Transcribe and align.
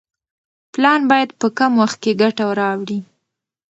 پلان 0.73 1.01
باید 1.11 1.29
په 1.39 1.47
کم 1.57 1.71
وخت 1.81 1.97
کې 2.03 2.11
ګټه 2.21 2.45
راوړي. 2.59 2.99